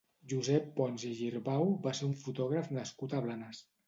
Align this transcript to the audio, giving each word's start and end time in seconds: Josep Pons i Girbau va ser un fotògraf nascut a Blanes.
Josep 0.31 0.69
Pons 0.77 1.03
i 1.09 1.11
Girbau 1.19 1.75
va 1.83 1.93
ser 1.99 2.05
un 2.07 2.15
fotògraf 2.21 2.71
nascut 2.79 3.15
a 3.17 3.21
Blanes. 3.27 3.61